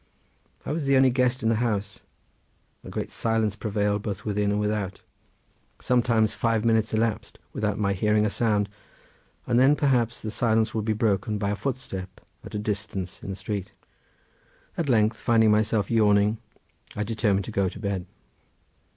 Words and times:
I 0.65 0.71
was 0.71 0.85
the 0.85 0.97
only 0.97 1.11
guest 1.11 1.43
in 1.43 1.49
the 1.49 1.57
house; 1.61 2.01
a 2.83 2.89
great 2.89 3.11
silence 3.11 3.55
prevailed 3.55 4.01
both 4.01 4.25
within 4.25 4.49
and 4.49 4.59
without; 4.59 5.01
sometimes 5.79 6.33
five 6.33 6.65
minutes 6.65 6.91
elapsed 6.91 7.37
without 7.53 7.77
my 7.77 7.93
hearing 7.93 8.25
a 8.25 8.29
sound, 8.31 8.67
and 9.45 9.59
then 9.59 9.75
perhaps 9.75 10.19
the 10.19 10.31
silence 10.31 10.73
would 10.73 10.85
be 10.85 10.93
broken 10.93 11.37
by 11.37 11.51
a 11.51 11.55
footstep 11.55 12.19
at 12.43 12.55
a 12.55 12.57
distance 12.57 13.21
in 13.21 13.29
the 13.29 13.35
street—at 13.35 14.89
length 14.89 15.17
finding 15.17 15.51
myself 15.51 15.91
yawning 15.91 16.39
I 16.95 17.03
determined 17.03 17.45
to 17.45 17.51
go 17.51 17.69
to 17.69 17.79
bed. 17.79 18.07